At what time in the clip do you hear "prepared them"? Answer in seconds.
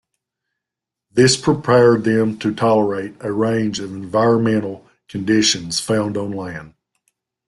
1.37-2.39